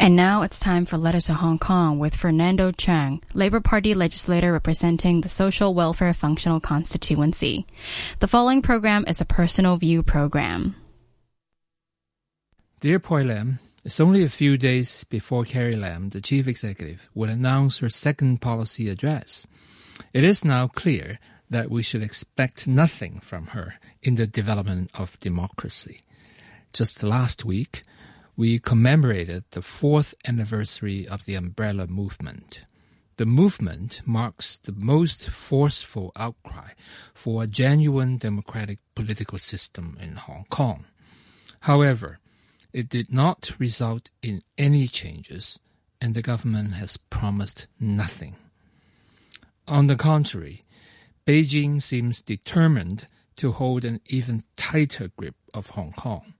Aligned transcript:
And 0.00 0.16
now 0.16 0.40
it's 0.40 0.58
time 0.58 0.86
for 0.86 0.96
Letters 0.96 1.26
to 1.26 1.34
Hong 1.34 1.58
Kong 1.58 1.98
with 1.98 2.16
Fernando 2.16 2.72
Cheung, 2.72 3.20
Labour 3.34 3.60
Party 3.60 3.92
legislator 3.92 4.50
representing 4.50 5.20
the 5.20 5.28
Social 5.28 5.74
Welfare 5.74 6.14
Functional 6.14 6.58
Constituency. 6.58 7.66
The 8.20 8.26
following 8.26 8.62
program 8.62 9.04
is 9.06 9.20
a 9.20 9.26
personal 9.26 9.76
view 9.76 10.02
program. 10.02 10.74
Dear 12.80 12.98
Poi 12.98 13.24
Lam, 13.24 13.58
it's 13.84 14.00
only 14.00 14.24
a 14.24 14.30
few 14.30 14.56
days 14.56 15.04
before 15.04 15.44
Carrie 15.44 15.74
Lam, 15.74 16.08
the 16.08 16.22
chief 16.22 16.48
executive, 16.48 17.10
will 17.14 17.28
announce 17.28 17.80
her 17.80 17.90
second 17.90 18.40
policy 18.40 18.88
address. 18.88 19.46
It 20.14 20.24
is 20.24 20.46
now 20.46 20.66
clear 20.66 21.18
that 21.50 21.70
we 21.70 21.82
should 21.82 22.02
expect 22.02 22.66
nothing 22.66 23.20
from 23.20 23.48
her 23.48 23.74
in 24.02 24.14
the 24.14 24.26
development 24.26 24.92
of 24.94 25.20
democracy. 25.20 26.00
Just 26.72 27.02
last 27.02 27.44
week, 27.44 27.82
we 28.40 28.58
commemorated 28.58 29.44
the 29.50 29.60
fourth 29.60 30.14
anniversary 30.26 31.06
of 31.06 31.26
the 31.26 31.34
umbrella 31.34 31.86
movement. 31.86 32.62
The 33.18 33.26
movement 33.26 34.00
marks 34.06 34.56
the 34.56 34.72
most 34.72 35.28
forceful 35.28 36.10
outcry 36.16 36.70
for 37.12 37.42
a 37.42 37.46
genuine 37.46 38.16
democratic 38.16 38.78
political 38.94 39.36
system 39.36 39.98
in 40.00 40.16
Hong 40.16 40.46
Kong. 40.48 40.86
However, 41.68 42.18
it 42.72 42.88
did 42.88 43.12
not 43.12 43.52
result 43.58 44.10
in 44.22 44.40
any 44.56 44.86
changes, 44.86 45.58
and 46.00 46.14
the 46.14 46.22
government 46.22 46.72
has 46.76 46.96
promised 46.96 47.66
nothing. 47.78 48.36
On 49.68 49.86
the 49.86 49.96
contrary, 49.96 50.62
Beijing 51.26 51.82
seems 51.82 52.22
determined 52.22 53.04
to 53.36 53.52
hold 53.52 53.84
an 53.84 54.00
even 54.06 54.44
tighter 54.56 55.10
grip 55.14 55.36
of 55.52 55.76
Hong 55.76 55.92
Kong. 55.92 56.32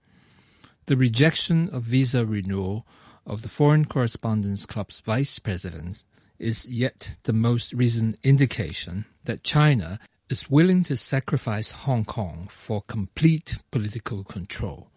The 0.91 0.97
rejection 0.97 1.69
of 1.69 1.83
visa 1.83 2.25
renewal 2.25 2.85
of 3.25 3.43
the 3.43 3.47
Foreign 3.47 3.85
Correspondents 3.85 4.65
Club's 4.65 4.99
vice 4.99 5.39
president 5.39 6.03
is 6.37 6.67
yet 6.67 7.15
the 7.23 7.31
most 7.31 7.71
recent 7.71 8.17
indication 8.23 9.05
that 9.23 9.41
China 9.41 10.01
is 10.29 10.49
willing 10.49 10.83
to 10.83 10.97
sacrifice 10.97 11.71
Hong 11.71 12.03
Kong 12.03 12.49
for 12.51 12.81
complete 12.81 13.63
political 13.71 14.25
control. 14.25 14.89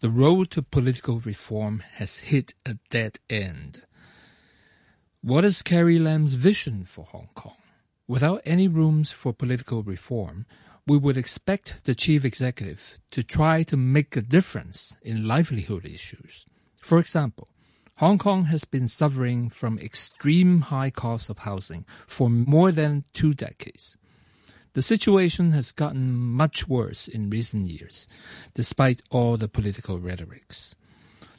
The 0.00 0.10
road 0.10 0.50
to 0.50 0.62
political 0.62 1.20
reform 1.20 1.82
has 1.92 2.18
hit 2.18 2.52
a 2.66 2.76
dead 2.90 3.18
end. 3.30 3.84
What 5.22 5.46
is 5.46 5.62
Carrie 5.62 5.98
Lam's 5.98 6.34
vision 6.34 6.84
for 6.84 7.06
Hong 7.06 7.30
Kong? 7.34 7.56
Without 8.06 8.42
any 8.44 8.68
rooms 8.68 9.10
for 9.10 9.32
political 9.32 9.82
reform, 9.82 10.44
we 10.86 10.98
would 10.98 11.16
expect 11.16 11.84
the 11.84 11.94
chief 11.94 12.24
executive 12.24 12.98
to 13.10 13.22
try 13.22 13.62
to 13.62 13.76
make 13.76 14.16
a 14.16 14.22
difference 14.22 14.96
in 15.02 15.26
livelihood 15.26 15.84
issues. 15.84 16.46
For 16.80 16.98
example, 16.98 17.48
Hong 17.96 18.18
Kong 18.18 18.46
has 18.46 18.64
been 18.64 18.88
suffering 18.88 19.48
from 19.48 19.78
extreme 19.78 20.62
high 20.62 20.90
costs 20.90 21.30
of 21.30 21.38
housing 21.38 21.84
for 22.06 22.28
more 22.28 22.72
than 22.72 23.04
two 23.12 23.32
decades. 23.32 23.96
The 24.72 24.82
situation 24.82 25.50
has 25.50 25.70
gotten 25.70 26.14
much 26.14 26.66
worse 26.66 27.06
in 27.06 27.30
recent 27.30 27.68
years, 27.68 28.08
despite 28.54 29.02
all 29.10 29.36
the 29.36 29.48
political 29.48 29.98
rhetorics. 29.98 30.74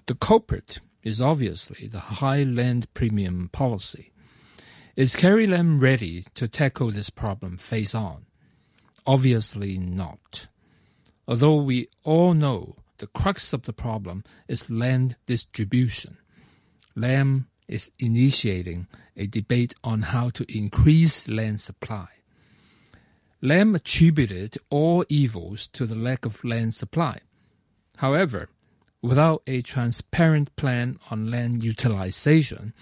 The 0.05 0.15
culprit 0.15 0.79
is 1.01 1.19
obviously 1.19 1.87
the 1.87 1.99
high 1.99 2.43
land 2.43 2.93
premium 2.93 3.49
policy. 3.51 4.11
Is 4.95 5.15
Carrie 5.15 5.47
Lam 5.47 5.79
ready 5.79 6.25
to 6.35 6.47
tackle 6.47 6.91
this 6.91 7.09
problem 7.09 7.57
face 7.57 7.95
on? 7.95 8.25
Obviously 9.05 9.77
not. 9.77 10.47
Although 11.27 11.61
we 11.61 11.87
all 12.03 12.33
know 12.33 12.75
the 12.97 13.07
crux 13.07 13.53
of 13.53 13.63
the 13.63 13.73
problem 13.73 14.23
is 14.47 14.69
land 14.69 15.15
distribution. 15.25 16.17
Lam 16.95 17.47
is 17.67 17.91
initiating 17.99 18.87
a 19.15 19.27
debate 19.27 19.73
on 19.83 20.03
how 20.03 20.29
to 20.29 20.45
increase 20.47 21.27
land 21.27 21.59
supply. 21.59 22.07
Lam 23.41 23.75
attributed 23.75 24.57
all 24.69 25.03
evils 25.09 25.67
to 25.67 25.85
the 25.85 25.95
lack 25.95 26.25
of 26.25 26.43
land 26.45 26.73
supply. 26.73 27.19
However, 27.97 28.49
without 29.01 29.43
a 29.47 29.61
transparent 29.61 30.55
plan 30.55 30.97
on 31.11 31.29
land 31.29 31.61
utilization, 31.63 32.73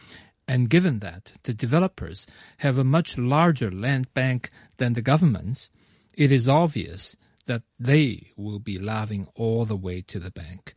and 0.48 0.70
given 0.70 1.00
that 1.00 1.34
the 1.44 1.54
developers 1.54 2.28
have 2.58 2.78
a 2.78 2.84
much 2.84 3.18
larger 3.18 3.72
land 3.72 4.14
bank 4.14 4.50
than 4.78 4.94
the 4.94 5.02
governments, 5.02 5.72
it 6.16 6.32
is 6.32 6.48
obvious 6.48 7.16
that 7.46 7.64
they 7.80 8.32
will 8.36 8.60
be 8.60 8.78
laughing 8.78 9.28
all 9.36 9.66
the 9.66 9.76
way 9.76 10.02
to 10.02 10.20
the 10.20 10.32
bank 10.32 10.74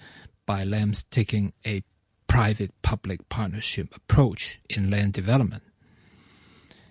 by 0.46 0.64
Lam's 0.64 1.04
taking 1.04 1.52
a 1.66 1.82
private-public 2.26 3.28
partnership 3.28 3.94
approach 3.94 4.60
in 4.68 4.90
land 4.90 5.12
development. 5.12 5.62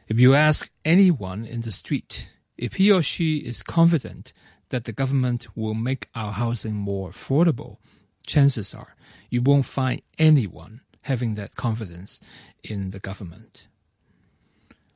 If 0.08 0.20
you 0.20 0.36
ask 0.36 0.72
anyone 0.86 1.46
in 1.46 1.62
the 1.62 1.72
street 1.72 2.30
if 2.58 2.76
he 2.76 2.92
or 2.92 3.02
she 3.02 3.38
is 3.38 3.64
confident 3.64 4.32
that 4.70 4.86
the 4.86 4.92
government 4.92 5.48
will 5.56 5.74
make 5.74 6.08
our 6.16 6.32
housing 6.32 6.76
more 6.76 7.10
affordable, 7.10 7.78
chances 8.26 8.74
are 8.74 8.96
you 9.30 9.42
won't 9.42 9.66
find 9.66 10.02
anyone 10.18 10.82
having 11.02 11.36
that 11.36 11.56
confidence 11.56 12.20
in 12.64 12.92
the 12.92 13.00
government. 13.00 13.68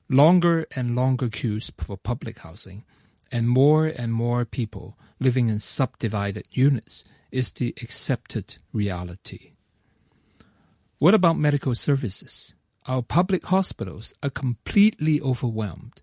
Longer 0.10 0.66
and 0.76 0.96
longer 0.96 1.30
queues 1.30 1.74
for 1.78 1.98
public 1.98 2.40
housing 2.40 2.86
and 3.32 3.50
more 3.50 3.86
and 3.86 4.14
more 4.14 4.46
people 4.46 4.98
living 5.20 5.50
in 5.50 5.60
subdivided 5.60 6.46
units 6.52 7.04
is 7.32 7.52
the 7.52 7.74
accepted 7.82 8.56
reality. 8.74 9.52
What 11.00 11.14
about 11.14 11.38
medical 11.38 11.76
services? 11.76 12.56
Our 12.86 13.02
public 13.02 13.46
hospitals 13.46 14.14
are 14.24 14.30
completely 14.30 15.22
overwhelmed. 15.22 16.02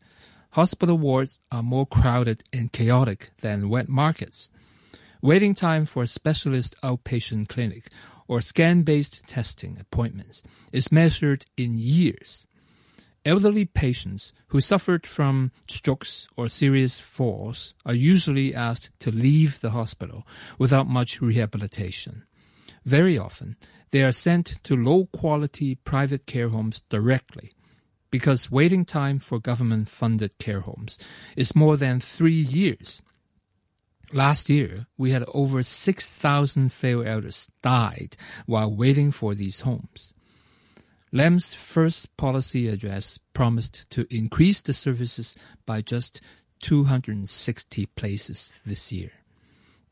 Hospital 0.50 0.98
wards 0.98 1.38
are 1.50 1.62
more 1.62 1.86
crowded 1.86 2.44
and 2.52 2.72
chaotic 2.72 3.30
than 3.40 3.68
wet 3.68 3.88
markets. 3.88 4.50
Waiting 5.20 5.54
time 5.54 5.86
for 5.86 6.02
a 6.02 6.06
specialist 6.06 6.76
outpatient 6.82 7.48
clinic 7.48 7.88
or 8.28 8.40
scan-based 8.40 9.26
testing 9.26 9.78
appointments 9.80 10.42
is 10.72 10.92
measured 10.92 11.46
in 11.56 11.78
years 11.78 12.46
elderly 13.24 13.64
patients 13.64 14.32
who 14.48 14.60
suffered 14.60 15.06
from 15.06 15.50
strokes 15.68 16.28
or 16.36 16.48
serious 16.48 16.98
falls 17.00 17.74
are 17.84 17.94
usually 17.94 18.54
asked 18.54 18.90
to 19.00 19.10
leave 19.10 19.60
the 19.60 19.70
hospital 19.70 20.26
without 20.58 20.86
much 20.86 21.20
rehabilitation. 21.20 22.24
Very 22.84 23.16
often, 23.16 23.56
they 23.90 24.02
are 24.02 24.12
sent 24.12 24.62
to 24.64 24.76
low 24.76 25.06
quality 25.06 25.76
private 25.76 26.26
care 26.26 26.48
homes 26.48 26.82
directly 26.88 27.52
because 28.10 28.50
waiting 28.50 28.84
time 28.84 29.18
for 29.18 29.40
government 29.40 29.88
funded 29.88 30.38
care 30.38 30.60
homes 30.60 30.98
is 31.36 31.56
more 31.56 31.76
than 31.76 31.98
three 31.98 32.32
years. 32.32 33.02
Last 34.12 34.48
year, 34.48 34.86
we 34.96 35.10
had 35.10 35.24
over 35.34 35.62
6,000 35.62 36.72
failed 36.72 37.06
elders 37.06 37.50
died 37.62 38.16
while 38.46 38.72
waiting 38.72 39.10
for 39.10 39.34
these 39.34 39.60
homes. 39.60 40.14
Lam's 41.14 41.54
first 41.54 42.16
policy 42.16 42.66
address 42.66 43.20
promised 43.34 43.88
to 43.90 44.04
increase 44.10 44.60
the 44.60 44.72
services 44.72 45.36
by 45.64 45.80
just 45.80 46.20
260 46.62 47.86
places 47.94 48.58
this 48.66 48.90
year. 48.90 49.12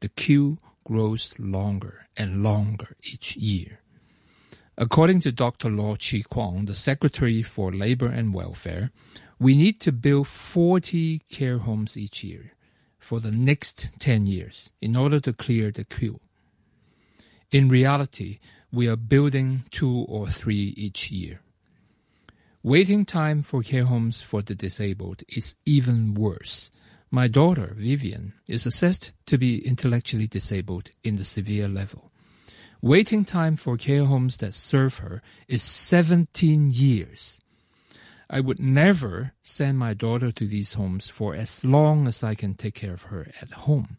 The 0.00 0.08
queue 0.08 0.58
grows 0.82 1.32
longer 1.38 2.08
and 2.16 2.42
longer 2.42 2.96
each 3.04 3.36
year. 3.36 3.78
According 4.76 5.20
to 5.20 5.30
Dr. 5.30 5.70
Law 5.70 5.94
Chi 5.94 6.22
Kwong, 6.28 6.64
the 6.64 6.74
Secretary 6.74 7.40
for 7.44 7.70
Labor 7.70 8.06
and 8.06 8.34
Welfare, 8.34 8.90
we 9.38 9.56
need 9.56 9.78
to 9.82 9.92
build 9.92 10.26
40 10.26 11.20
care 11.30 11.58
homes 11.58 11.96
each 11.96 12.24
year 12.24 12.54
for 12.98 13.20
the 13.20 13.30
next 13.30 13.92
10 14.00 14.24
years 14.24 14.72
in 14.80 14.96
order 14.96 15.20
to 15.20 15.32
clear 15.32 15.70
the 15.70 15.84
queue. 15.84 16.18
In 17.52 17.68
reality, 17.68 18.40
we 18.72 18.88
are 18.88 18.96
building 18.96 19.64
two 19.70 20.06
or 20.08 20.28
three 20.28 20.72
each 20.76 21.10
year. 21.10 21.40
Waiting 22.62 23.04
time 23.04 23.42
for 23.42 23.62
care 23.62 23.84
homes 23.84 24.22
for 24.22 24.40
the 24.40 24.54
disabled 24.54 25.22
is 25.28 25.54
even 25.66 26.14
worse. 26.14 26.70
My 27.10 27.28
daughter, 27.28 27.74
Vivian, 27.76 28.32
is 28.48 28.64
assessed 28.64 29.12
to 29.26 29.36
be 29.36 29.66
intellectually 29.66 30.26
disabled 30.26 30.90
in 31.04 31.16
the 31.16 31.24
severe 31.24 31.68
level. 31.68 32.10
Waiting 32.80 33.24
time 33.24 33.56
for 33.56 33.76
care 33.76 34.04
homes 34.04 34.38
that 34.38 34.54
serve 34.54 34.98
her 34.98 35.20
is 35.48 35.62
17 35.62 36.70
years. 36.72 37.40
I 38.30 38.40
would 38.40 38.58
never 38.58 39.32
send 39.42 39.78
my 39.78 39.92
daughter 39.92 40.32
to 40.32 40.46
these 40.46 40.72
homes 40.72 41.08
for 41.08 41.34
as 41.34 41.64
long 41.64 42.06
as 42.06 42.24
I 42.24 42.34
can 42.34 42.54
take 42.54 42.74
care 42.74 42.94
of 42.94 43.02
her 43.04 43.26
at 43.42 43.50
home. 43.50 43.98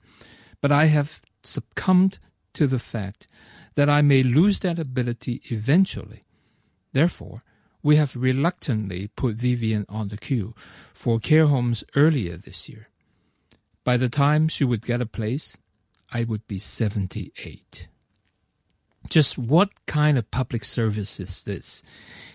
But 0.60 0.72
I 0.72 0.86
have 0.86 1.22
succumbed 1.44 2.18
to 2.54 2.66
the 2.66 2.80
fact 2.80 3.28
that 3.76 3.90
I 3.90 4.02
may 4.02 4.24
lose 4.24 4.60
that 4.60 4.80
ability 4.80 5.42
eventually. 5.46 6.24
Therefore, 6.92 7.42
we 7.82 7.98
have 7.98 8.16
reluctantly 8.16 9.10
put 9.16 9.36
Vivian 9.36 9.86
on 9.90 10.08
the 10.08 10.18
queue 10.18 10.56
for 10.94 11.20
care 11.20 11.48
homes 11.48 11.84
earlier 11.96 12.38
this 12.38 12.70
year. 12.70 12.88
By 13.84 13.98
the 13.98 14.10
time 14.10 14.48
she 14.48 14.64
would 14.64 14.86
get 14.86 15.02
a 15.02 15.06
place, 15.06 15.58
I 16.12 16.24
would 16.24 16.48
be 16.48 16.60
78. 16.60 17.88
Just 19.10 19.38
what 19.38 19.86
kind 19.86 20.18
of 20.18 20.32
public 20.32 20.64
service 20.64 21.20
is 21.20 21.44
this? 21.44 21.84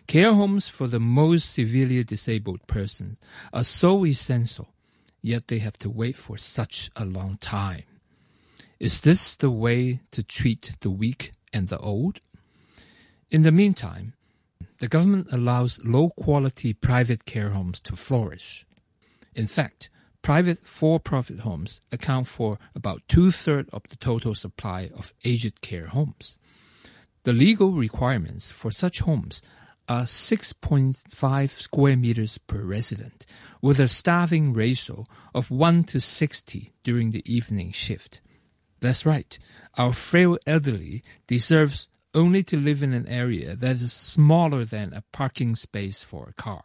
Care 0.06 0.35
homes 0.35 0.69
for 0.69 0.87
the 0.87 1.00
most 1.00 1.52
severely 1.52 2.05
disabled 2.05 2.67
persons 2.67 3.17
are 3.52 3.64
so 3.64 4.05
essential, 4.05 4.69
yet 5.23 5.49
they 5.49 5.58
have 5.58 5.79
to 5.79 5.88
wait 5.88 6.17
for 6.17 6.37
such 6.37 6.90
a 6.94 7.06
long 7.06 7.38
time. 7.38 7.85
Is 8.80 9.00
this 9.00 9.34
the 9.34 9.50
way 9.50 10.02
to 10.12 10.22
treat 10.22 10.76
the 10.80 10.90
weak 10.90 11.32
and 11.52 11.66
the 11.66 11.78
old? 11.78 12.20
In 13.28 13.42
the 13.42 13.50
meantime, 13.50 14.14
the 14.78 14.86
government 14.86 15.26
allows 15.32 15.84
low 15.84 16.10
quality 16.10 16.72
private 16.75 17.25
care 17.25 17.50
homes 17.50 17.80
to 17.80 17.96
flourish. 17.96 18.64
In 19.34 19.48
fact, 19.48 19.90
private 20.22 20.64
for 20.64 21.00
profit 21.00 21.40
homes 21.40 21.80
account 21.90 22.28
for 22.28 22.58
about 22.76 23.02
two 23.08 23.32
thirds 23.32 23.69
of 23.72 23.82
the 23.88 23.96
total 23.96 24.36
supply 24.36 24.90
of 24.94 25.12
aged 25.25 25.60
care 25.60 25.88
homes. 25.88 26.38
The 27.25 27.32
legal 27.32 27.72
requirements 27.72 28.52
for 28.52 28.70
such 28.70 29.00
homes 29.00 29.42
are 29.88 30.04
6.5 30.04 31.50
square 31.60 31.96
meters 31.96 32.38
per 32.38 32.62
resident, 32.62 33.26
with 33.60 33.80
a 33.80 33.88
staffing 33.88 34.52
ratio 34.52 35.04
of 35.34 35.50
1 35.50 35.82
to 35.84 36.00
60 36.00 36.75
during 36.84 37.10
the 37.10 37.25
evening 37.26 37.72
shift. 37.72 38.20
That's 38.80 39.04
right, 39.04 39.38
our 39.76 39.92
frail 39.92 40.38
elderly 40.46 41.02
deserves 41.26 41.88
only 42.14 42.42
to 42.44 42.56
live 42.56 42.82
in 42.82 42.92
an 42.92 43.06
area 43.08 43.54
that 43.56 43.76
is 43.76 43.92
smaller 43.92 44.64
than 44.64 44.92
a 44.92 45.04
parking 45.12 45.56
space 45.56 46.02
for 46.02 46.28
a 46.28 46.32
car. 46.32 46.64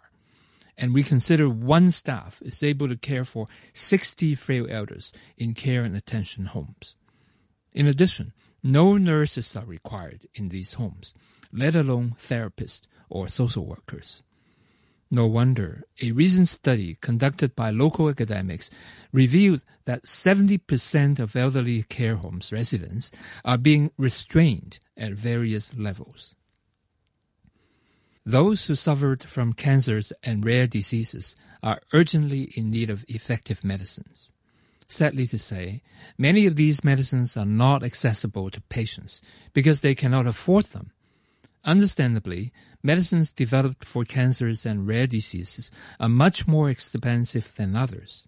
And 0.78 0.94
we 0.94 1.04
consider 1.04 1.50
one 1.50 1.92
staff 1.92 2.42
is 2.44 2.64
able 2.64 2.88
to 2.88 2.98
care 2.98 3.24
for 3.24 3.48
60 3.74 4.36
frail 4.36 4.68
elders 4.70 5.14
in 5.38 5.54
care 5.54 5.84
and 5.84 5.96
attention 5.96 6.46
homes. 6.46 6.98
In 7.72 7.88
addition, 7.88 8.34
no 8.64 8.98
nurses 8.98 9.56
are 9.56 9.66
required 9.66 10.26
in 10.34 10.50
these 10.50 10.74
homes, 10.74 11.14
let 11.52 11.76
alone 11.76 12.16
therapists 12.18 12.88
or 13.10 13.28
social 13.28 13.66
workers. 13.66 14.24
No 15.14 15.28
wonder 15.28 15.84
a 16.02 16.12
recent 16.12 16.48
study 16.48 16.98
conducted 17.00 17.56
by 17.56 17.70
local 17.70 18.10
academics 18.10 18.72
revealed 19.12 19.62
that 19.86 20.06
70% 20.06 21.20
of 21.20 21.36
elderly 21.36 21.84
care 21.84 22.16
homes 22.16 22.52
residents 22.52 23.12
are 23.46 23.60
being 23.60 23.92
restrained 23.96 24.80
at 24.98 25.14
various 25.14 25.72
levels. 25.76 26.34
Those 28.26 28.66
who 28.66 28.74
suffered 28.74 29.22
from 29.22 29.54
cancers 29.54 30.12
and 30.24 30.44
rare 30.44 30.66
diseases 30.66 31.36
are 31.62 31.82
urgently 31.94 32.52
in 32.56 32.70
need 32.70 32.90
of 32.90 33.06
effective 33.08 33.64
medicines. 33.64 34.32
Sadly 34.88 35.28
to 35.28 35.38
say, 35.38 35.84
many 36.18 36.48
of 36.48 36.56
these 36.56 36.84
medicines 36.84 37.38
are 37.38 37.46
not 37.46 37.84
accessible 37.84 38.50
to 38.50 38.62
patients 38.62 39.22
because 39.54 39.82
they 39.82 39.94
cannot 39.94 40.26
afford 40.26 40.66
them. 40.66 40.92
Understandably, 41.66 42.52
medicines 42.82 43.32
developed 43.32 43.86
for 43.86 44.04
cancers 44.04 44.66
and 44.66 44.86
rare 44.86 45.08
diseases 45.08 45.72
are 46.00 46.10
much 46.10 46.48
more 46.48 46.70
expensive 46.70 47.56
than 47.56 47.76
others. 47.76 48.28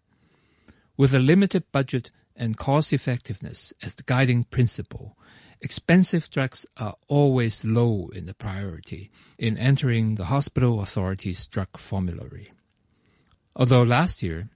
With 0.95 1.13
a 1.13 1.19
limited 1.19 1.65
budget 1.73 2.11
and 2.35 2.57
cost 2.57 2.93
effectiveness 2.93 3.73
as 3.81 3.95
the 3.95 4.03
guiding 4.03 4.45
principle, 4.45 5.17
expensive 5.61 6.29
drugs 6.29 6.65
are 6.77 6.95
always 7.07 7.65
low 7.65 8.09
in 8.13 8.25
the 8.25 8.33
priority 8.33 9.11
in 9.37 9.57
entering 9.57 10.15
the 10.15 10.25
hospital 10.25 10.79
authority's 10.79 11.45
drug 11.47 11.77
formulary. 11.77 12.51
Although 13.55 13.83
last 13.83 14.23
year, 14.23 14.49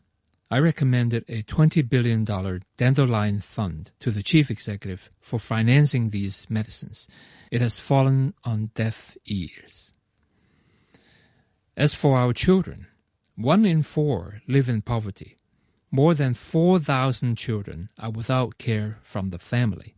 I 0.51 0.57
recommended 0.57 1.25
a 1.27 1.43
$20 1.43 1.87
billion 1.87 2.25
dandelion 2.77 3.39
fund 3.39 3.91
to 3.99 4.09
the 4.09 4.23
chief 4.23 4.49
executive 4.49 5.11
for 5.21 5.39
financing 5.39 6.09
these 6.09 6.47
medicines, 6.49 7.07
it 7.51 7.61
has 7.61 7.77
fallen 7.77 8.33
on 8.43 8.71
deaf 8.73 9.15
ears. 9.27 9.91
As 11.77 11.93
for 11.93 12.17
our 12.17 12.33
children, 12.33 12.87
one 13.35 13.63
in 13.63 13.83
four 13.83 14.41
live 14.47 14.67
in 14.67 14.81
poverty. 14.81 15.37
More 15.91 16.13
than 16.13 16.33
4,000 16.33 17.35
children 17.35 17.89
are 17.97 18.11
without 18.11 18.57
care 18.57 18.97
from 19.01 19.29
the 19.29 19.39
family. 19.39 19.95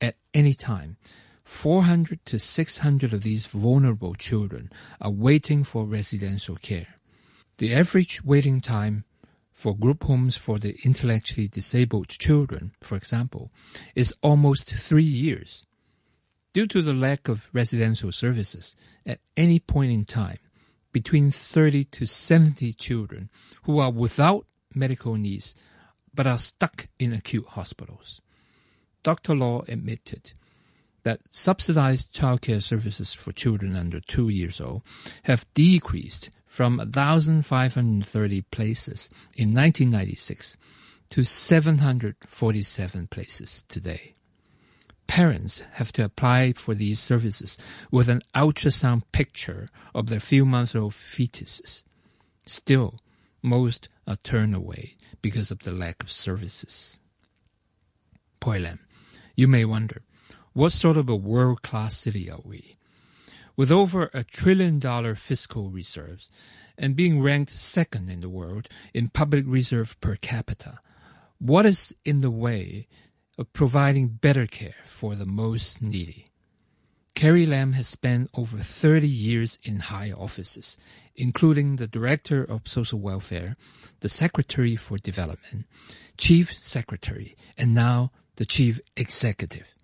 At 0.00 0.16
any 0.34 0.52
time, 0.54 0.96
400 1.44 2.24
to 2.26 2.38
600 2.38 3.12
of 3.12 3.22
these 3.22 3.46
vulnerable 3.46 4.14
children 4.14 4.70
are 5.00 5.10
waiting 5.10 5.64
for 5.64 5.84
residential 5.84 6.56
care. 6.56 6.98
The 7.58 7.74
average 7.74 8.24
waiting 8.24 8.60
time 8.60 9.04
for 9.62 9.76
group 9.76 10.02
homes 10.02 10.36
for 10.36 10.58
the 10.58 10.76
intellectually 10.82 11.46
disabled 11.46 12.08
children, 12.08 12.72
for 12.82 12.96
example, 12.96 13.52
is 13.94 14.12
almost 14.20 14.74
three 14.74 15.04
years. 15.04 15.66
Due 16.52 16.66
to 16.66 16.82
the 16.82 16.92
lack 16.92 17.28
of 17.28 17.48
residential 17.52 18.10
services, 18.10 18.74
at 19.06 19.20
any 19.36 19.60
point 19.60 19.92
in 19.92 20.04
time, 20.04 20.40
between 20.90 21.30
30 21.30 21.84
to 21.84 22.06
70 22.06 22.72
children 22.72 23.30
who 23.62 23.78
are 23.78 23.92
without 23.92 24.46
medical 24.74 25.14
needs 25.14 25.54
but 26.12 26.26
are 26.26 26.38
stuck 26.38 26.86
in 26.98 27.12
acute 27.12 27.46
hospitals. 27.50 28.20
Dr. 29.04 29.36
Law 29.36 29.62
admitted 29.68 30.32
that 31.04 31.20
subsidized 31.30 32.14
childcare 32.14 32.62
services 32.62 33.14
for 33.14 33.32
children 33.32 33.76
under 33.76 34.00
two 34.00 34.28
years 34.28 34.60
old 34.60 34.82
have 35.24 35.46
decreased 35.54 36.30
from 36.46 36.78
1,530 36.78 38.42
places 38.42 39.08
in 39.34 39.54
1996 39.54 40.56
to 41.10 41.22
747 41.22 43.06
places 43.08 43.64
today 43.68 44.14
parents 45.12 45.62
have 45.72 45.92
to 45.92 46.02
apply 46.02 46.54
for 46.54 46.74
these 46.74 46.98
services 46.98 47.58
with 47.90 48.08
an 48.08 48.22
ultrasound 48.34 49.02
picture 49.12 49.68
of 49.94 50.06
their 50.06 50.18
few 50.18 50.46
months 50.46 50.74
old 50.74 50.92
fetuses. 50.92 51.84
Still, 52.46 52.98
most 53.42 53.90
are 54.06 54.16
turned 54.16 54.54
away 54.54 54.96
because 55.20 55.50
of 55.50 55.58
the 55.60 55.70
lack 55.70 56.02
of 56.02 56.10
services. 56.10 56.98
Poilam, 58.40 58.78
you 59.36 59.46
may 59.46 59.66
wonder, 59.66 60.00
what 60.52 60.72
sort 60.72 60.96
of 60.96 61.08
a 61.08 61.16
world 61.16 61.62
class 61.62 61.96
city 61.96 62.30
are 62.30 62.40
we? 62.44 62.74
With 63.56 63.70
over 63.70 64.10
a 64.12 64.24
trillion 64.24 64.78
dollar 64.78 65.14
fiscal 65.14 65.70
reserves 65.70 66.30
and 66.76 66.96
being 66.96 67.22
ranked 67.22 67.50
second 67.50 68.10
in 68.10 68.20
the 68.20 68.28
world 68.28 68.68
in 68.92 69.08
public 69.08 69.44
reserve 69.46 70.00
per 70.00 70.16
capita, 70.16 70.80
what 71.38 71.66
is 71.66 71.94
in 72.04 72.20
the 72.20 72.30
way 72.30 72.86
of 73.38 73.52
providing 73.52 74.08
better 74.08 74.46
care 74.46 74.76
for 74.84 75.14
the 75.14 75.26
most 75.26 75.82
needy. 75.82 76.28
Carrie 77.14 77.46
Lam 77.46 77.72
has 77.72 77.88
spent 77.88 78.30
over 78.34 78.58
30 78.58 79.08
years 79.08 79.58
in 79.62 79.80
high 79.80 80.12
offices, 80.12 80.76
including 81.14 81.76
the 81.76 81.86
Director 81.86 82.42
of 82.42 82.66
Social 82.66 82.98
Welfare, 82.98 83.56
the 84.00 84.08
Secretary 84.08 84.76
for 84.76 84.98
Development, 84.98 85.66
Chief 86.16 86.52
Secretary, 86.54 87.36
and 87.56 87.74
now 87.74 88.12
the 88.36 88.44
Chief 88.44 88.80
Executive. 88.96 89.74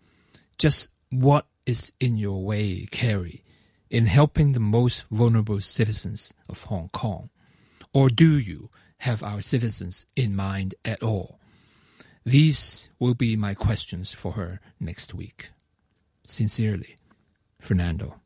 Just 0.59 0.91
what 1.11 1.47
is 1.67 1.93
in 2.00 2.19
your 2.19 2.45
way, 2.45 2.87
Carrie, 2.91 3.45
in 3.91 4.07
helping 4.07 4.53
the 4.53 4.61
most 4.61 5.05
vulnerable 5.11 5.61
citizens 5.61 6.35
of 6.49 6.65
Hong 6.65 6.88
Kong? 6.91 7.31
Or 7.93 8.09
do 8.09 8.37
you 8.37 8.69
have 8.99 9.23
our 9.23 9.41
citizens 9.41 10.07
in 10.17 10.35
mind 10.35 10.75
at 10.85 11.03
all? 11.03 11.38
These 12.25 12.91
will 12.99 13.15
be 13.15 13.37
my 13.37 13.55
questions 13.55 14.12
for 14.12 14.33
her 14.33 14.61
next 14.79 15.15
week. 15.15 15.50
Sincerely, 16.25 16.97
Fernando. 17.61 18.21